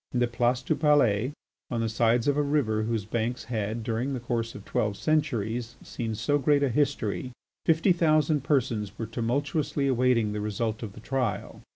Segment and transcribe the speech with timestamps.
[0.13, 1.31] In the Place du Palais
[1.69, 5.75] on the sides of a river whose banks had during the course of twelve centuries
[5.83, 7.29] seen so great a history,
[7.67, 11.61] fifty thousand persons were tumultuously awaiting the result of the trial.